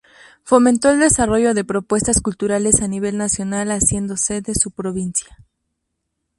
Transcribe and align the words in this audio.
Fomentó 0.43 0.89
el 0.89 0.99
desarrollo 0.99 1.53
de 1.53 1.63
propuestas 1.63 2.21
culturales 2.21 2.81
a 2.81 2.87
nivel 2.87 3.17
nacional 3.19 3.69
haciendo 3.69 4.17
sede 4.17 4.55
su 4.55 4.71
provincia. 4.71 5.37